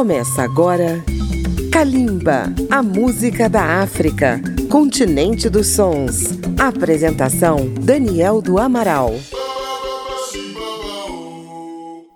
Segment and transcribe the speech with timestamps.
[0.00, 1.04] Começa agora
[1.70, 6.38] Kalimba, a música da África, continente dos sons.
[6.58, 9.12] Apresentação Daniel do Amaral.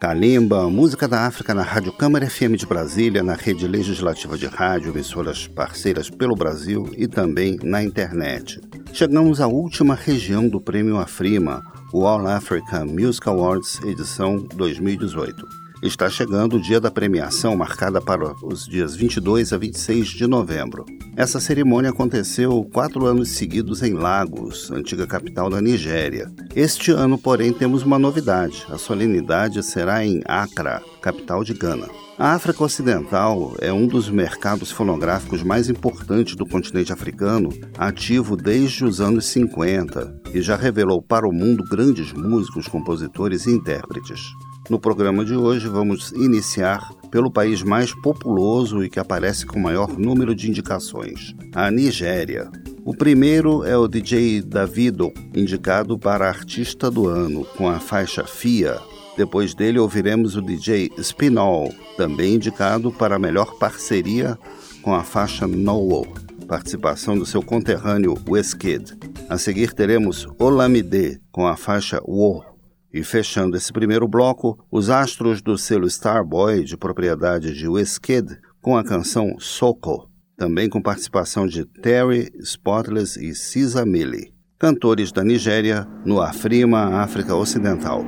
[0.00, 4.90] Kalimba, música da África na Rádio Câmara FM de Brasília, na rede legislativa de rádio,
[4.90, 8.60] emissoras parceiras pelo Brasil e também na internet.
[8.92, 15.67] Chegamos à última região do Prêmio Afrima, o All African Music Awards edição 2018.
[15.80, 20.84] Está chegando o dia da premiação, marcada para os dias 22 a 26 de novembro.
[21.16, 26.32] Essa cerimônia aconteceu quatro anos seguidos em Lagos, antiga capital da Nigéria.
[26.54, 31.88] Este ano, porém, temos uma novidade: a solenidade será em Accra, capital de Gana.
[32.18, 38.84] A África Ocidental é um dos mercados fonográficos mais importantes do continente africano, ativo desde
[38.84, 44.22] os anos 50 e já revelou para o mundo grandes músicos, compositores e intérpretes.
[44.68, 49.98] No programa de hoje, vamos iniciar pelo país mais populoso e que aparece com maior
[49.98, 52.50] número de indicações, a Nigéria.
[52.84, 58.78] O primeiro é o DJ Davido, indicado para Artista do Ano, com a faixa FIA.
[59.16, 64.38] Depois dele, ouviremos o DJ Spinall, também indicado para melhor parceria
[64.82, 66.06] com a faixa Nowo,
[66.46, 68.98] participação do seu conterrâneo Wizkid.
[69.30, 72.47] A seguir teremos Olamide, com a faixa War.
[72.92, 78.76] E fechando esse primeiro bloco, os astros do selo Starboy, de propriedade de Wizkid, com
[78.76, 85.86] a canção Soko, também com participação de Terry, Spotless e Cisa Millie, cantores da Nigéria
[86.04, 88.04] no Afrima, África Ocidental.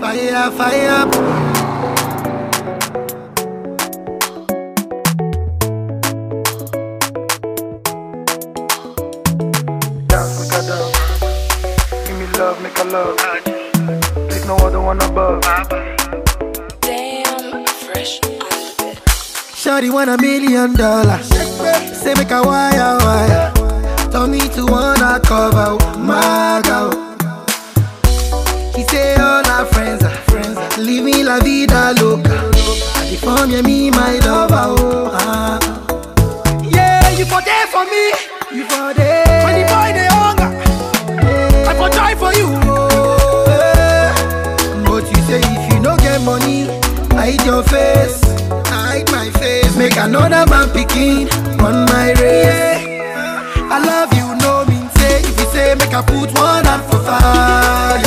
[0.00, 1.73] Fire, fire.
[12.94, 13.16] Love.
[14.28, 15.40] There's no other one above.
[16.80, 18.20] Damn, fresh
[19.60, 21.26] Shorty want a million dollars.
[22.00, 23.52] Say make a wire wire.
[24.12, 26.90] Tell me to wanna cover my girl.
[28.76, 30.56] He say all our friends are friends.
[30.78, 32.36] Living la vida loca.
[33.00, 34.66] I deform you, me my lover.
[34.78, 35.58] Oh, ah.
[36.76, 38.04] Yeah, you for there for me.
[38.56, 39.03] You for there.
[47.24, 48.20] Hide your face,
[48.68, 49.74] hide my face.
[49.76, 51.28] Make another man picking
[51.64, 52.84] on my race.
[53.74, 55.20] I love you, no mean say.
[55.20, 58.03] If you say make I put one hand for fire,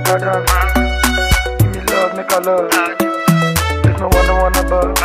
[0.00, 1.62] make a dance.
[1.62, 2.70] Give me love, make a love.
[3.82, 4.96] There's no one, no one above.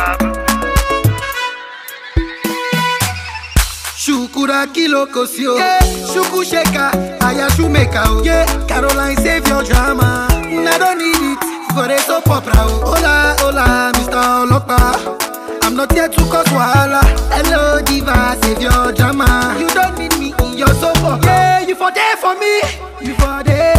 [3.96, 5.80] Shukura kilo kosio, yeah.
[5.80, 6.90] Shuku sheka,
[7.22, 8.22] aya shumeka oh.
[8.24, 10.28] Yeah, Caroline save your drama.
[10.30, 12.52] I don't need it for a soap opera.
[12.56, 12.94] Oh.
[12.94, 14.46] Hola, hola, Mr.
[14.46, 15.62] Olopa.
[15.64, 17.00] I'm not here to cause wahala.
[17.32, 19.56] Hello, diva, save your drama.
[19.58, 21.18] You don't need me in your sofa.
[21.24, 22.60] Yeah, you for there for me.
[23.02, 23.75] You for there.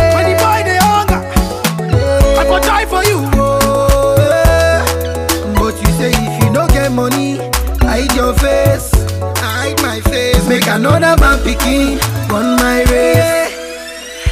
[10.78, 12.00] Another man picking
[12.32, 13.54] on my race.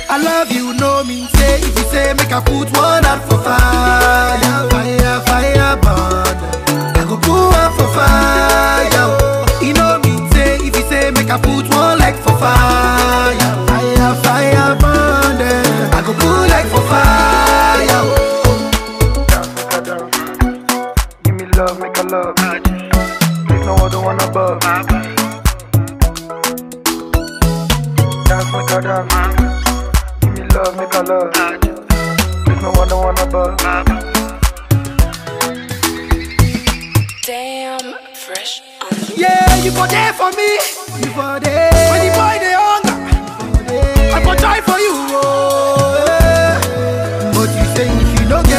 [0.07, 1.57] I love you, no mean say.
[1.57, 7.29] If you say make I put one out for fire, fire, fire, burn go put
[7.29, 8.44] one for fire.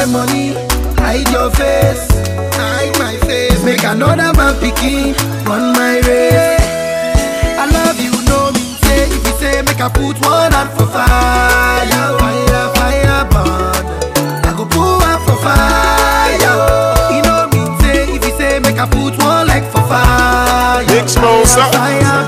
[0.07, 0.55] If you don't get money,
[0.99, 2.09] hide your face,
[2.55, 3.63] hide my face.
[3.65, 5.15] Make another man picking
[5.47, 6.61] on my race.
[7.59, 10.87] I love you, no me say if you say make I put one hand for
[10.87, 13.87] fire, fire, fire, burn.
[14.45, 16.39] I go put one for fire.
[17.15, 20.85] You know me say if you say make I put one leg for fire.
[20.87, 21.71] Big Smosa.
[21.73, 22.26] Fire burn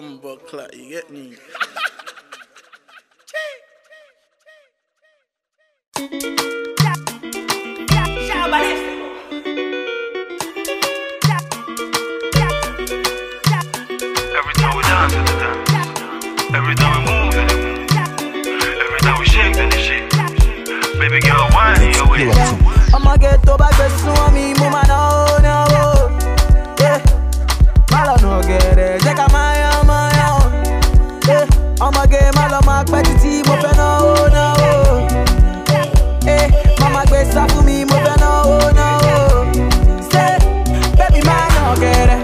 [0.00, 1.36] bumper clock, you get me?
[14.34, 15.70] Every time we dance to dance.
[16.54, 17.42] Every time we move to.
[18.82, 20.10] Every time we shake to the shake.
[20.98, 22.30] Baby girl, wine in your way.
[22.92, 24.53] I'ma get to back the swami,
[31.84, 34.70] Yeah, I'ma get malo ma pẹ́ títí mo fẹ́ náwó náwó.
[36.26, 36.48] Yeah,
[36.80, 39.14] mama gbé sá fún mi mo fẹ́ náwó náwó.
[40.10, 40.36] Say,
[40.98, 42.20] baby man no get it.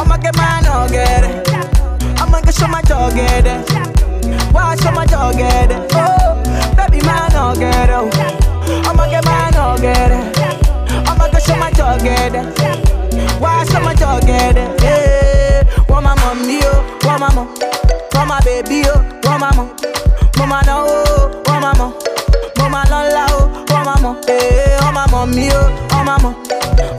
[0.00, 1.34] I'ma get man no get it.
[2.20, 3.60] I'ma get show my dog get it.
[4.54, 5.80] Why show my dog get it?
[5.94, 6.34] Oh,
[6.76, 8.04] baby man no get it.
[8.88, 10.24] I'ma get man no get it.
[11.08, 12.46] I'ma go show my dog get it.
[13.40, 14.68] Why show my dog get it?
[14.82, 17.48] Yeah, want my mommy oh, want my mom,
[18.14, 19.76] want my baby oh, want my mom,
[20.38, 20.84] mama no
[21.46, 21.92] want my mom,
[22.58, 26.34] mama no la oh, want my mom, eh, want my mommy oh, want my mom,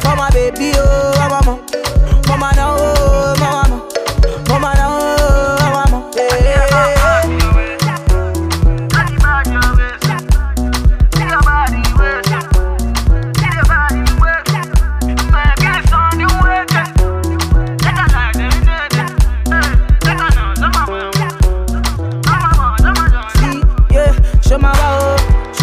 [0.03, 1.64] want my baby oh, want my mom, mama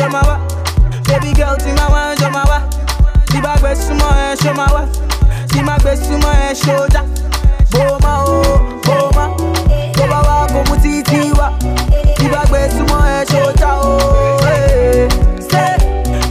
[0.02, 0.37] show my wa.
[1.06, 2.58] Baby girl, see my wa, show my wa.
[3.31, 4.82] See my best sumo, eh, show my wa.
[5.52, 7.02] See my best sumo, eh, show ja.
[7.70, 9.25] Boma, oh, boma.
[9.96, 11.49] Boma wa, komu titi wa.
[12.19, 13.70] See my best sumo, eh, show ja,
[14.50, 15.08] eh.
[15.50, 15.76] Say,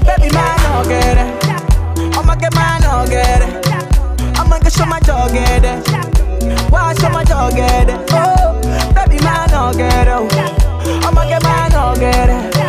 [0.05, 2.17] baby man, no get it.
[2.17, 4.39] I'ma get man, no get it.
[4.39, 6.71] I'ma get show my dog get it.
[6.71, 7.99] Why show my dog get it?
[8.11, 8.59] Oh,
[8.93, 11.05] baby man, no get it.
[11.05, 12.60] I'ma get man, no get it.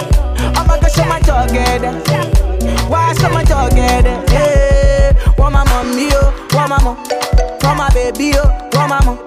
[8.02, 9.18] Baby, oh, my mom,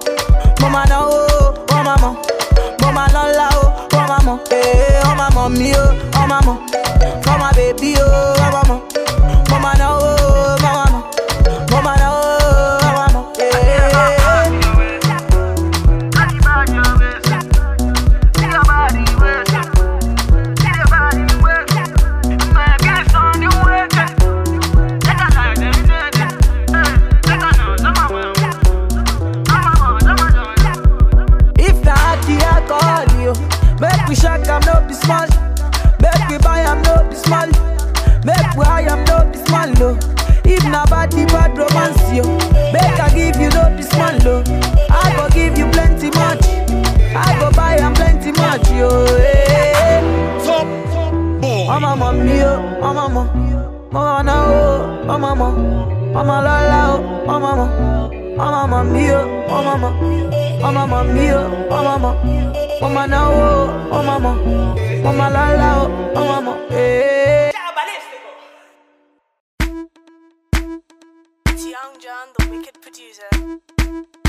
[0.60, 2.16] mama no, oh, want my mom,
[2.80, 6.66] mama no la, oh, my mom, eh, want my mommy, oh, my mom,
[7.38, 8.85] my baby, oh, mom, mama
[52.56, 53.26] oh, I'm a mom.
[53.92, 56.12] Mama oh, I'm a mom.
[56.12, 58.38] Mama la la oh, I'm a mom.
[58.38, 60.64] I'm a mommy, oh, I'm a mom.
[60.64, 62.16] I'm a mommy, oh, I'm a mom.
[62.80, 65.02] Mama na oh, I'm a mom.
[65.02, 66.68] Mama la la oh, I'm a mom.
[66.70, 67.52] Hey.
[71.48, 74.25] It's Young John, the wicked producer.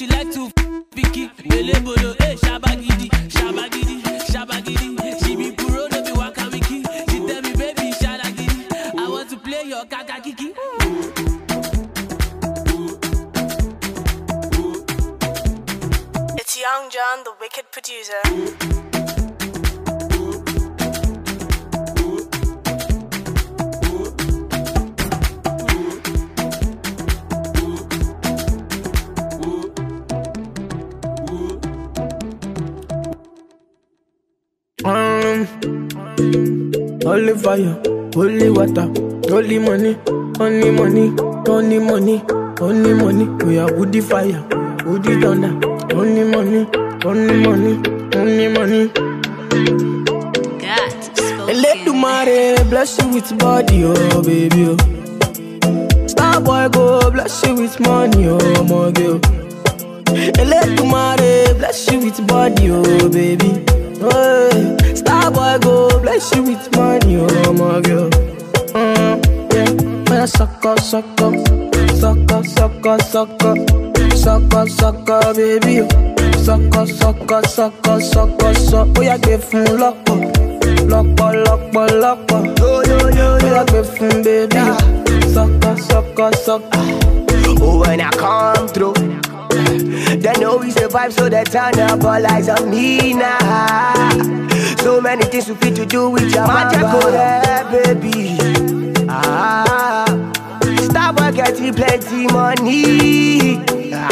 [0.00, 0.59] She like to
[37.42, 37.74] fire,
[38.14, 38.86] holy water,
[39.28, 39.96] holy money,
[40.40, 41.12] only money,
[41.48, 42.22] only money,
[42.60, 43.26] only money.
[43.44, 44.42] We are woody fire,
[44.84, 45.52] woody thunder,
[45.94, 46.66] only money,
[47.04, 47.74] only money,
[48.16, 48.90] only money.
[51.52, 54.66] Let the mare bless you with body, oh baby.
[54.68, 56.06] Oh.
[56.06, 59.18] Star boy go bless you with money, oh my girl.
[60.44, 63.64] Let the mare bless you with body, oh baby.
[64.00, 68.08] Hey, star boy go bless you with money, oh my girl.
[68.72, 69.70] Mm, yeah,
[70.10, 71.34] when I suck up, suck up,
[72.00, 73.58] suck up, suck up, suck up,
[74.16, 75.86] suck up, suck up, baby.
[76.38, 78.98] Suck up, suck up, suck up, suck up, suck up.
[78.98, 80.18] Oh yeah, give fun lọ́pọ̀,
[80.90, 82.40] lọ́pọ̀, lọ́pọ̀, lọ́pọ̀.
[82.60, 84.62] Yo yo yo yo, oh yeah, give fun baby.
[85.34, 86.86] Suck up, suck up, suck up.
[87.62, 88.94] Oh, when I come through,
[89.50, 94.10] they know we survive, so they turn up all eyes on me now.
[94.78, 98.36] So many things we fit to do with your magic, yeah, baby.
[99.08, 100.04] Ah,
[100.82, 103.58] stop getting plenty money.
[103.92, 104.08] Ah.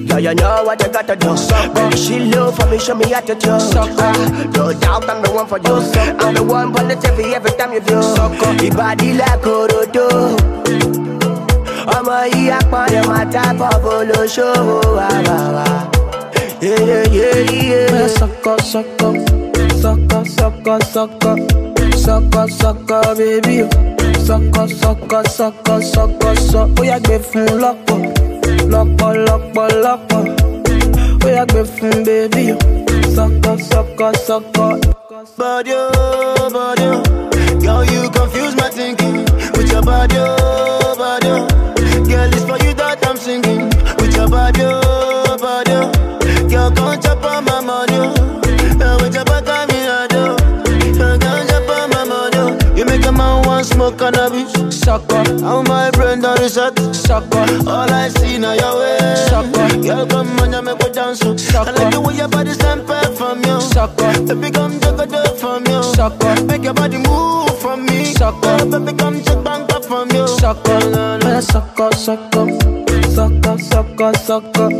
[0.00, 1.36] Yeah, you know what you gotta do.
[1.74, 3.50] Baby, she low for me, show me how to do.
[3.50, 5.74] Ah, no doubt I'm the one for you.
[6.20, 8.00] I'm the one for the TV every time you do.
[8.64, 11.07] Your body like Orodo.
[11.96, 15.66] Ọmọ yìí apọ̀nrẹ̀ máa tábọ̀ bolóṣòwò wà wà wà.
[16.60, 19.14] When I suck up, suck up,
[19.80, 21.38] suck up, suck up, suck up,
[22.04, 23.56] suck up, suck up, baby.
[24.26, 26.36] Suck up, suck up, suck up, suck up.
[26.78, 27.98] Oh yeah, gbé fún lọ́pọ̀,
[28.72, 30.22] lọ́pọ̀, lọ́pọ̀, lọ́pọ̀.
[31.24, 31.98] Oh yeah, gbé fún
[33.50, 34.78] up, suck up, suck up.
[35.38, 37.02] Body, oh, body, oh.
[37.62, 39.24] Girl, you confuse my thinking
[39.56, 41.28] with your body, oh, body.
[41.28, 41.77] oh.
[42.08, 43.68] Girl, it's for you that I'm singing
[44.00, 45.72] with your body, oh, body.
[45.72, 46.48] oh.
[46.48, 48.98] Girl, come chop on my money, oh.
[49.02, 50.34] With your back on me, I do.
[50.98, 52.76] Uh, Come chop on my money, oh.
[52.76, 54.52] You make a man want smoke cannabis.
[54.74, 56.78] Suck up, How my brain done reset.
[56.94, 58.98] suck up, All I see now your way.
[59.28, 59.82] Suck up.
[59.82, 61.20] Girl, come on, you make me dance.
[61.24, 61.36] oh.
[61.36, 63.60] Suck I like the way your body stand back from you.
[63.60, 65.82] suck up, Baby, come take a dip from you.
[65.82, 68.14] suck up, Make your body move from me.
[68.14, 68.62] Suck up.
[68.62, 70.28] Oh, baby, come bank up from you.
[70.28, 70.82] suck up.
[71.24, 72.48] I suck up, suck up,
[73.16, 74.72] suck up, suck up, suck up,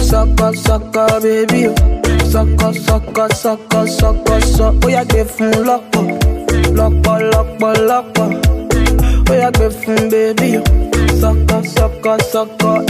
[0.00, 1.62] suck up, suck up, baby.
[2.30, 4.74] Suck up, suck up, suck up, suck up, suck.
[4.84, 6.04] Oh yeah, gbé fún lọ́pọ̀,
[6.78, 8.28] lọ́pọ̀, lọ́pọ̀, lọ́pọ̀.
[9.30, 10.50] Oh yeah, gbé fún baby.
[11.20, 12.82] Suck up, suck up, suck up.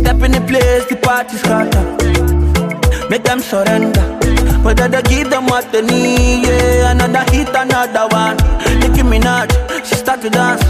[0.00, 1.84] Step in the place, the party scatter.
[3.10, 4.06] Make them surrender.
[4.62, 6.90] But I give them what they need, yeah.
[6.92, 8.36] Another hit, another one.
[8.80, 9.50] Nicki Minaj,
[9.84, 10.62] she start to dance.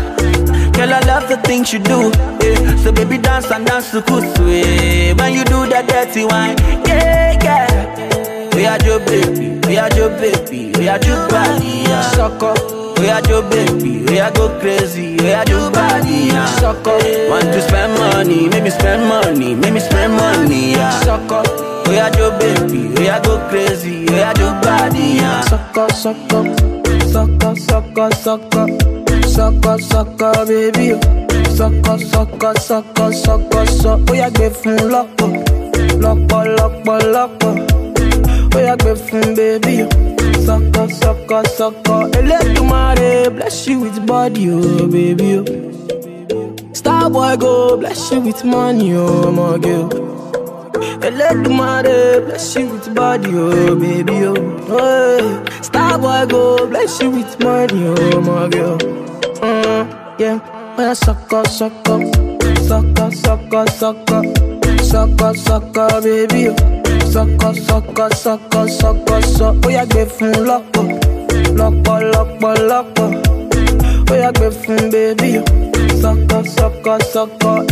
[0.76, 2.10] Girl, I love the things you do,
[2.42, 2.76] yeah.
[2.76, 5.12] So baby, dance and dance to kusu, yeah.
[5.14, 8.48] When you do that dirty wine, yeah, yeah.
[8.56, 12.02] We are your baby, we are your baby, we are your body, yeah.
[12.12, 12.58] Suck up,
[12.98, 16.46] We are your baby, we are go crazy, we are your body, yeah.
[16.60, 21.00] suck up, Want to spend money, make me spend money, make me spend money, yeah.
[21.00, 21.46] suck up,
[21.88, 25.40] We are your baby, we are go crazy, we are your body, yeah.
[25.42, 26.46] suck up, suck up,
[27.10, 28.70] suck up, suck up, suck up,
[29.32, 30.46] Suck up, suck up,
[32.58, 34.00] suck up, suck up, suck.
[34.10, 35.30] Oh yeah, gbé fún lọ́pọ̀,
[36.02, 37.52] lọ́pọ̀, lọ́pọ̀, lọ́pọ̀.
[38.54, 39.26] Oh yeah, gbé fún
[40.82, 42.10] up, suck up, suck up.
[42.18, 45.30] Elédùmarè bless you with body, oh baby.
[45.38, 45.44] Oh.
[46.72, 49.88] Star boy go bless you with money, oh my girl.
[51.08, 54.36] Elédùmarè bless you with body, oh baby, oh.
[54.72, 55.62] Hey.
[55.62, 58.78] Star boy go bless you with money, oh my girl.
[59.42, 60.38] Mm, yeah,
[60.76, 62.02] when I suck up, suck up,
[62.62, 64.24] suck up, suck up, suck up,
[64.80, 66.56] suck up, suck up, baby, oh.
[67.10, 69.56] Suck up, suck up, suck up, suck up, suck.
[69.66, 70.86] Oh yeah, gbé fún lọ́pọ̀,
[71.58, 73.08] lọ́pọ̀, lọ́pọ̀, lọ́pọ̀.
[74.10, 75.44] Oh yeah, gbé fún baby, oh.
[76.00, 77.66] Suck up, suck up, suck up.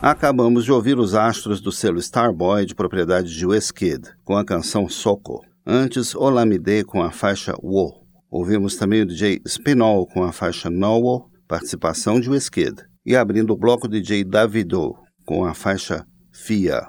[0.00, 4.88] Acabamos de ouvir os astros do selo Starboy de propriedade de Wizkid, com a canção
[4.88, 5.44] Soco.
[5.66, 8.06] Antes, Olamide com a faixa Wo.
[8.30, 12.76] Ouvimos também o DJ Spinol com a faixa Nowo, participação de Wizkid.
[13.04, 14.94] E abrindo o bloco DJ Davido
[15.24, 16.82] com a faixa FIA.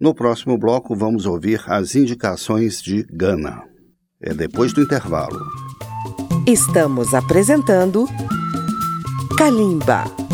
[0.00, 3.62] No próximo bloco vamos ouvir as indicações de Gana.
[4.22, 5.38] É depois do intervalo.
[6.46, 8.06] Estamos apresentando
[9.36, 10.25] Kalimba.